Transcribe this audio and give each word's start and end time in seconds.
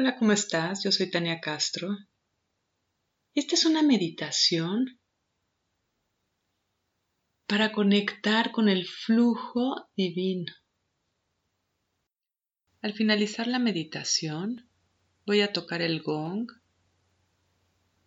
Hola, 0.00 0.16
¿cómo 0.16 0.30
estás? 0.30 0.84
Yo 0.84 0.92
soy 0.92 1.10
Tania 1.10 1.40
Castro. 1.40 1.88
Esta 3.34 3.56
es 3.56 3.64
una 3.64 3.82
meditación 3.82 5.00
para 7.48 7.72
conectar 7.72 8.52
con 8.52 8.68
el 8.68 8.86
flujo 8.86 9.90
divino. 9.96 10.52
Al 12.80 12.92
finalizar 12.92 13.48
la 13.48 13.58
meditación, 13.58 14.70
voy 15.26 15.40
a 15.40 15.52
tocar 15.52 15.82
el 15.82 16.00
gong 16.00 16.48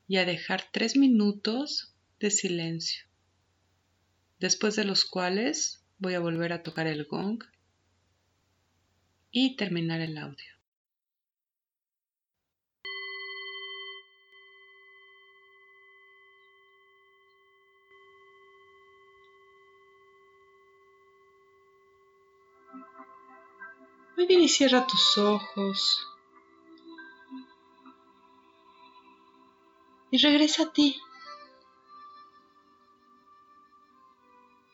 y 0.08 0.16
a 0.16 0.24
dejar 0.24 0.70
tres 0.72 0.96
minutos 0.96 1.94
de 2.22 2.32
silencio, 2.32 3.04
después 4.40 4.78
de 4.78 4.86
los 4.86 5.04
cuales 5.04 5.84
voy 5.98 6.14
a 6.14 6.22
volver 6.22 6.54
a 6.54 6.64
tocar 6.64 6.88
el 6.88 7.04
gong 7.04 7.44
y 9.30 9.58
terminar 9.58 10.00
el 10.00 10.18
audio. 10.18 10.61
Muy 24.22 24.28
bien 24.28 24.42
y 24.42 24.50
cierra 24.50 24.86
tus 24.86 25.18
ojos. 25.18 26.08
Y 30.12 30.20
regresa 30.20 30.66
a 30.66 30.72
ti. 30.72 30.96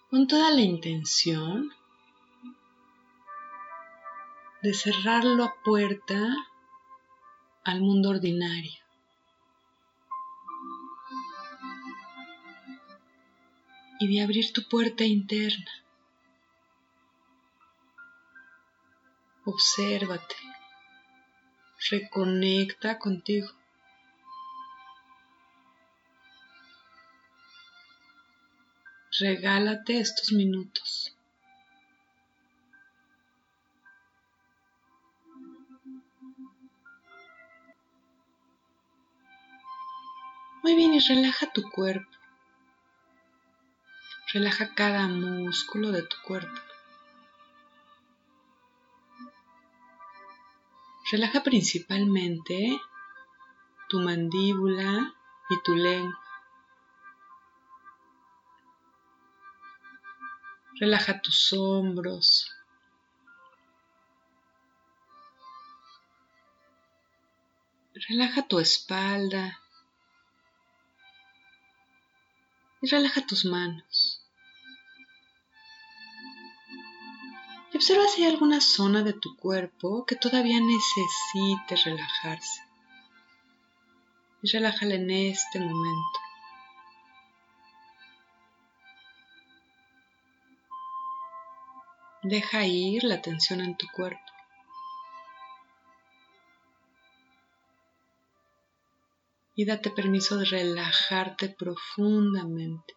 Con 0.10 0.28
toda 0.28 0.52
la 0.52 0.60
intención 0.60 1.72
de 4.64 4.74
cerrar 4.74 5.24
la 5.24 5.56
puerta 5.64 6.36
al 7.64 7.80
mundo 7.80 8.10
ordinario. 8.10 8.84
Y 14.02 14.14
de 14.14 14.22
abrir 14.22 14.52
tu 14.52 14.68
puerta 14.68 15.06
interna. 15.06 15.87
Obsérvate. 19.50 20.36
Reconecta 21.90 23.00
contigo. 23.00 23.50
Regálate 29.18 30.02
estos 30.02 30.34
minutos. 30.34 31.16
Muy 40.62 40.76
bien, 40.76 40.94
y 40.94 41.00
relaja 41.00 41.54
tu 41.54 41.64
cuerpo. 41.72 42.12
Relaja 44.34 44.76
cada 44.76 45.08
músculo 45.08 45.94
de 45.94 46.04
tu 46.04 46.18
cuerpo. 46.26 46.60
Relaja 51.10 51.42
principalmente 51.42 52.82
tu 53.88 54.00
mandíbula 54.02 55.16
y 55.50 55.62
tu 55.64 55.74
lengua. 55.74 56.20
Relaja 60.80 61.22
tus 61.22 61.54
hombros. 61.54 62.54
Relaja 68.10 68.46
tu 68.48 68.60
espalda. 68.60 69.60
Y 72.82 72.90
relaja 72.90 73.26
tus 73.26 73.46
manos. 73.46 74.07
Y 77.78 77.80
observa 77.80 78.08
si 78.08 78.24
hay 78.24 78.32
alguna 78.32 78.60
zona 78.60 79.04
de 79.04 79.14
tu 79.14 79.38
cuerpo 79.38 80.04
que 80.08 80.16
todavía 80.16 80.60
necesite 80.60 81.76
relajarse. 81.86 82.64
Y 84.42 84.50
relájala 84.50 84.96
en 84.96 85.12
este 85.12 85.60
momento. 85.60 86.20
Deja 92.24 92.66
ir 92.66 93.04
la 93.04 93.22
tensión 93.22 93.62
en 93.62 93.78
tu 93.78 93.86
cuerpo. 93.96 94.32
Y 99.54 99.66
date 99.66 99.92
permiso 99.92 100.38
de 100.38 100.46
relajarte 100.46 101.50
profundamente. 101.50 102.96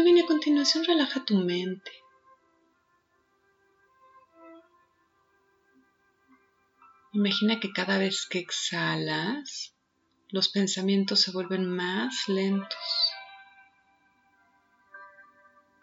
Muy 0.00 0.12
bien, 0.12 0.24
a 0.24 0.26
continuación 0.26 0.82
relaja 0.84 1.26
tu 1.26 1.36
mente. 1.36 1.92
Imagina 7.12 7.60
que 7.60 7.70
cada 7.70 7.98
vez 7.98 8.24
que 8.24 8.38
exhalas, 8.38 9.74
los 10.30 10.48
pensamientos 10.48 11.20
se 11.20 11.32
vuelven 11.32 11.68
más 11.68 12.28
lentos 12.28 12.78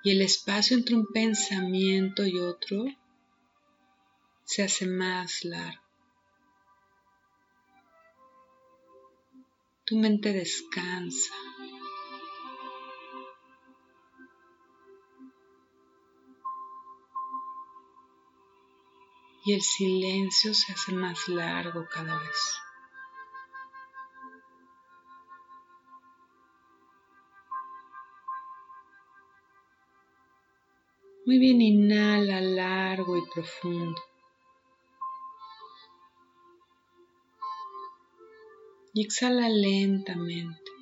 y 0.03 0.09
el 0.09 0.23
espacio 0.23 0.75
entre 0.75 0.95
un 0.95 1.05
pensamiento 1.13 2.25
y 2.25 2.39
otro 2.39 2.85
se 4.45 4.63
hace 4.63 4.87
más 4.87 5.43
largo. 5.43 5.83
Tu 9.85 9.95
mente 9.95 10.33
descansa. 10.33 11.35
Y 19.47 19.53
el 19.53 19.61
silencio 19.61 20.53
se 20.53 20.73
hace 20.73 20.91
más 20.91 21.29
largo 21.29 21.87
cada 21.89 22.19
vez. 22.19 22.59
Muy 31.25 31.39
bien, 31.39 31.61
inhala 31.61 32.41
largo 32.41 33.17
y 33.17 33.21
profundo. 33.33 34.01
Y 38.93 39.05
exhala 39.05 39.47
lentamente. 39.47 40.76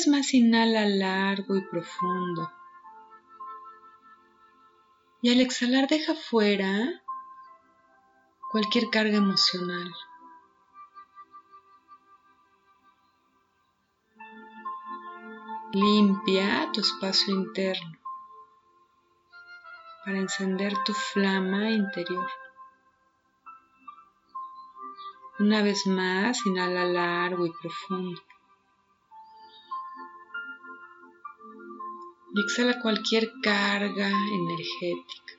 Vez 0.00 0.08
más 0.08 0.32
inhala 0.32 0.86
largo 0.86 1.56
y 1.56 1.60
profundo. 1.60 2.50
Y 5.20 5.30
al 5.30 5.42
exhalar 5.42 5.88
deja 5.88 6.14
fuera 6.14 7.02
cualquier 8.50 8.88
carga 8.88 9.18
emocional. 9.18 9.92
Limpia 15.74 16.70
tu 16.72 16.80
espacio 16.80 17.34
interno 17.34 17.98
para 20.06 20.16
encender 20.16 20.72
tu 20.86 20.94
flama 20.94 21.68
interior. 21.68 22.30
Una 25.38 25.62
vez 25.62 25.86
más, 25.86 26.46
inhala 26.46 26.86
largo 26.86 27.44
y 27.44 27.52
profundo. 27.60 28.22
Y 32.34 32.40
exhala 32.42 32.80
cualquier 32.80 33.32
carga 33.42 34.08
energética. 34.08 35.34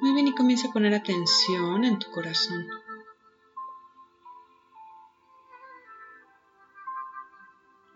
Muy 0.00 0.12
bien 0.12 0.28
y 0.28 0.34
comienza 0.34 0.68
a 0.68 0.72
poner 0.72 0.94
atención 0.94 1.84
en 1.84 1.98
tu 1.98 2.10
corazón. 2.10 2.66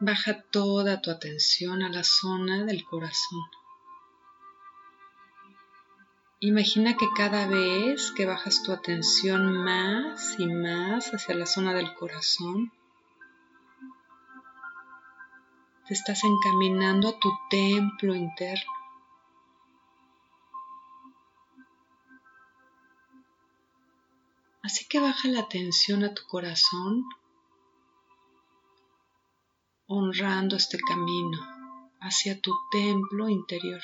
Baja 0.00 0.42
toda 0.50 1.02
tu 1.02 1.10
atención 1.10 1.82
a 1.82 1.90
la 1.90 2.02
zona 2.02 2.64
del 2.64 2.84
corazón. 2.84 3.59
Imagina 6.42 6.96
que 6.96 7.06
cada 7.14 7.46
vez 7.46 8.12
que 8.12 8.24
bajas 8.24 8.62
tu 8.62 8.72
atención 8.72 9.62
más 9.62 10.36
y 10.38 10.46
más 10.46 11.12
hacia 11.12 11.34
la 11.34 11.44
zona 11.44 11.74
del 11.74 11.94
corazón, 11.94 12.72
te 15.86 15.92
estás 15.92 16.24
encaminando 16.24 17.10
a 17.10 17.18
tu 17.18 17.30
templo 17.50 18.14
interno. 18.14 18.72
Así 24.62 24.86
que 24.88 24.98
baja 24.98 25.28
la 25.28 25.40
atención 25.40 26.04
a 26.04 26.14
tu 26.14 26.22
corazón, 26.26 27.04
honrando 29.86 30.56
este 30.56 30.78
camino 30.78 31.38
hacia 32.00 32.40
tu 32.40 32.54
templo 32.70 33.28
interior. 33.28 33.82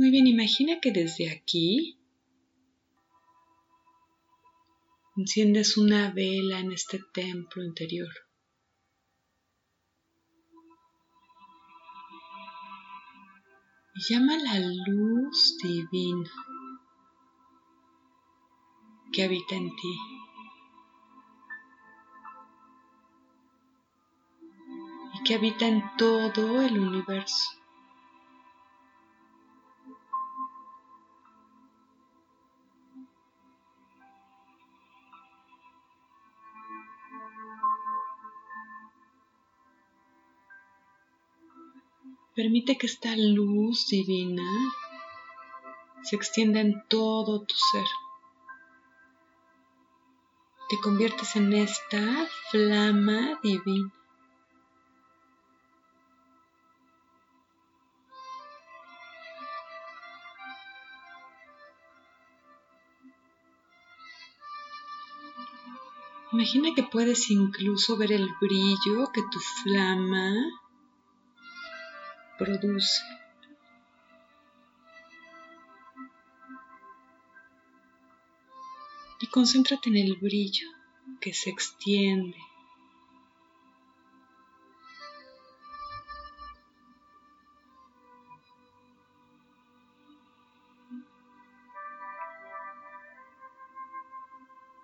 Muy 0.00 0.10
bien, 0.10 0.26
imagina 0.26 0.80
que 0.80 0.92
desde 0.92 1.30
aquí 1.30 1.98
enciendes 5.14 5.76
una 5.76 6.10
vela 6.10 6.60
en 6.60 6.72
este 6.72 7.00
templo 7.12 7.62
interior. 7.62 8.08
Y 13.94 14.14
llama 14.14 14.38
la 14.38 14.58
luz 14.86 15.58
divina 15.62 16.30
que 19.12 19.24
habita 19.24 19.54
en 19.54 19.68
ti. 19.76 19.96
Y 25.12 25.24
que 25.24 25.34
habita 25.34 25.68
en 25.68 25.82
todo 25.98 26.62
el 26.62 26.78
universo. 26.78 27.59
Permite 42.42 42.78
que 42.78 42.86
esta 42.86 43.14
luz 43.16 43.88
divina 43.88 44.50
se 46.02 46.16
extienda 46.16 46.60
en 46.62 46.82
todo 46.88 47.42
tu 47.42 47.54
ser. 47.54 47.84
Te 50.70 50.78
conviertes 50.80 51.36
en 51.36 51.52
esta 51.52 52.26
flama 52.50 53.38
divina. 53.42 53.92
Imagina 66.32 66.70
que 66.74 66.84
puedes 66.84 67.30
incluso 67.30 67.98
ver 67.98 68.12
el 68.12 68.30
brillo 68.40 69.12
que 69.12 69.20
tu 69.30 69.38
flama 69.40 70.32
produce. 72.40 73.02
Y 79.20 79.26
concéntrate 79.26 79.90
en 79.90 79.96
el 79.98 80.16
brillo 80.16 80.66
que 81.20 81.34
se 81.34 81.50
extiende. 81.50 82.38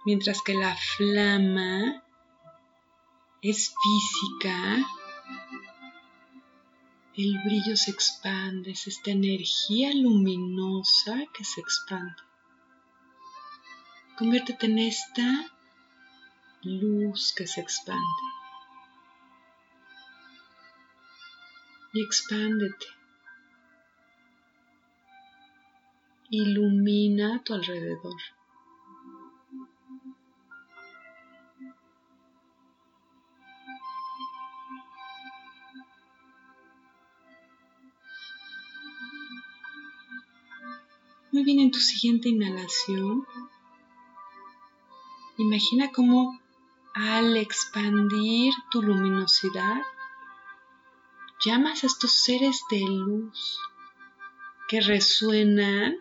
Mientras 0.05 0.43
que 0.43 0.55
la 0.55 0.77
flama 0.77 2.05
es 3.41 3.75
física, 3.83 4.87
el 7.17 7.39
brillo 7.45 7.77
se 7.77 7.91
expande, 7.91 8.73
es 8.73 8.87
esta 8.87 9.11
energía 9.11 9.91
luminosa 9.95 11.25
que 11.33 11.45
se 11.45 11.63
expande. 11.63 12.15
Conviértete 14.19 14.67
en 14.67 14.79
esta 14.79 15.51
luz 16.63 17.33
que 17.35 17.47
se 17.47 17.63
expande. 17.63 18.03
Y 21.95 22.03
expándete. 22.03 22.87
Ilumina 26.29 27.37
a 27.37 27.43
tu 27.43 27.55
alrededor. 27.55 28.21
Muy 41.37 41.45
bien, 41.45 41.61
en 41.61 41.71
tu 41.71 41.81
siguiente 41.81 42.31
inhalación, 42.31 43.27
imagina 45.37 45.93
cómo 45.93 46.41
al 46.95 47.37
expandir 47.37 48.55
tu 48.71 48.81
luminosidad, 48.81 49.83
llamas 51.45 51.85
a 51.85 51.89
estos 51.89 52.13
seres 52.13 52.63
de 52.71 52.81
luz 52.81 53.61
que 54.67 54.81
resuenan 54.81 55.99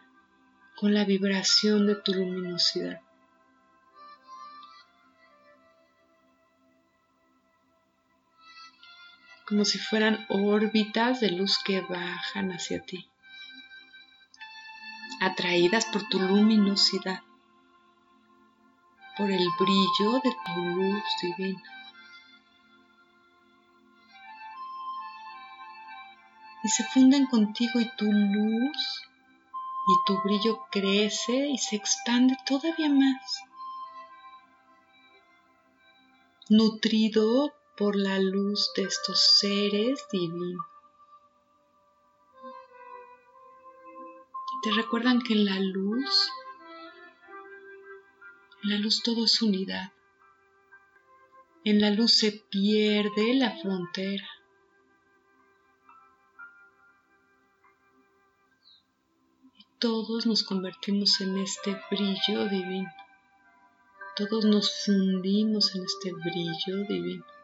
con 0.78 0.94
la 0.94 1.04
vibración 1.04 1.86
de 1.86 1.96
tu 1.96 2.14
luminosidad. 2.14 3.02
Como 9.46 9.66
si 9.66 9.80
fueran 9.80 10.26
órbitas 10.30 11.20
de 11.20 11.32
luz 11.32 11.58
que 11.62 11.82
bajan 11.82 12.54
hacia 12.54 12.82
ti 12.82 13.10
atraídas 15.22 15.86
por 15.86 16.08
tu 16.10 16.20
luminosidad, 16.20 17.22
por 19.18 19.32
el 19.32 19.48
brillo 19.60 20.20
de 20.24 20.36
tu 20.46 20.62
luz 20.62 21.04
divina. 21.22 21.64
Y 26.64 26.70
se 26.70 26.84
funden 26.84 27.28
contigo 27.28 27.80
y 27.80 27.90
tu 27.96 28.12
luz 28.12 29.06
y 29.88 29.94
tu 30.06 30.20
brillo 30.24 30.66
crece 30.72 31.48
y 31.48 31.58
se 31.58 31.76
expande 31.76 32.36
todavía 32.46 32.90
más, 32.90 33.44
nutrido 36.50 37.54
por 37.78 37.96
la 37.96 38.20
luz 38.20 38.72
de 38.76 38.84
estos 38.84 39.38
seres 39.40 40.08
divinos. 40.12 40.75
Te 44.66 44.72
recuerdan 44.72 45.22
que 45.22 45.34
en 45.34 45.46
la 45.46 45.60
luz, 45.60 46.32
en 48.64 48.72
la 48.72 48.78
luz 48.80 49.04
todo 49.04 49.26
es 49.26 49.40
unidad. 49.44 49.94
En 51.64 51.80
la 51.80 51.92
luz 51.92 52.18
se 52.18 52.32
pierde 52.32 53.36
la 53.36 53.52
frontera. 53.62 54.28
Y 59.56 59.66
todos 59.78 60.26
nos 60.26 60.42
convertimos 60.42 61.22
en 61.22 61.38
este 61.38 61.80
brillo 61.92 62.50
divino. 62.50 62.92
Todos 64.16 64.46
nos 64.46 64.84
fundimos 64.84 65.76
en 65.76 65.84
este 65.84 66.12
brillo 66.12 66.88
divino. 66.90 67.35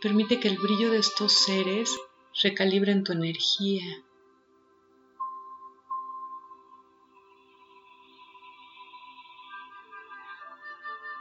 Permite 0.00 0.40
que 0.40 0.48
el 0.48 0.56
brillo 0.56 0.90
de 0.90 0.98
estos 0.98 1.32
seres 1.32 1.94
recalibren 2.42 3.04
tu 3.04 3.12
energía. 3.12 4.02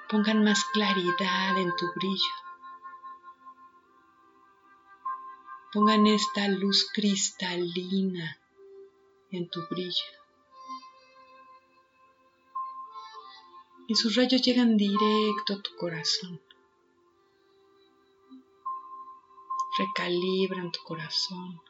Pongan 0.08 0.46
más 0.46 0.64
claridad 0.64 1.58
en 1.58 1.76
tu 1.76 1.92
brillo. 1.94 2.36
Pongan 5.74 6.08
esta 6.08 6.48
luz 6.48 6.88
cristalina 6.94 8.40
en 9.30 9.50
tu 9.50 9.60
brillo. 9.70 10.08
Y 13.88 13.96
sus 13.96 14.16
rayos 14.16 14.42
llegan 14.42 14.78
directo 14.78 15.56
a 15.56 15.62
tu 15.62 15.76
corazón. 15.76 16.40
Recalibran 19.80 20.72
tu 20.72 20.80
corazón, 20.84 21.62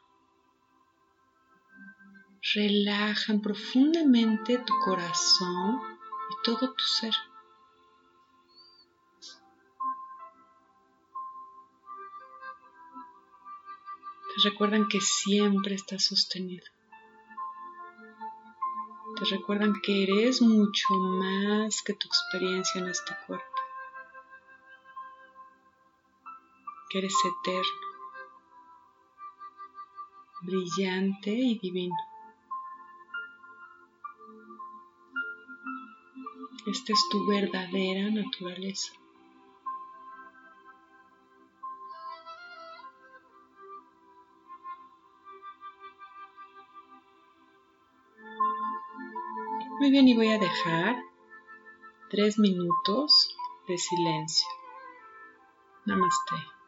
relajan 2.54 3.40
profundamente 3.40 4.58
tu 4.58 4.74
corazón 4.84 5.80
y 6.30 6.42
todo 6.42 6.74
tu 6.74 6.84
ser. 6.84 7.14
Te 14.34 14.48
recuerdan 14.48 14.88
que 14.88 15.00
siempre 15.00 15.74
estás 15.74 16.04
sostenido. 16.04 16.64
Te 19.16 19.24
recuerdan 19.26 19.74
que 19.82 20.04
eres 20.04 20.40
mucho 20.40 20.94
más 20.94 21.82
que 21.82 21.92
tu 21.92 22.06
experiencia 22.06 22.80
en 22.80 22.88
este 22.88 23.14
cuerpo. 23.26 23.44
Que 26.88 26.98
eres 26.98 27.14
eterno, 27.24 27.89
brillante 30.42 31.30
y 31.30 31.58
divino. 31.58 31.94
Esta 36.66 36.92
es 36.92 37.08
tu 37.10 37.26
verdadera 37.26 38.10
naturaleza. 38.10 38.92
Muy 49.80 49.90
bien, 49.90 50.06
y 50.08 50.14
voy 50.14 50.28
a 50.28 50.38
dejar 50.38 51.02
tres 52.10 52.38
minutos 52.38 53.34
de 53.66 53.78
silencio. 53.78 54.46
Namaste. 55.86 56.59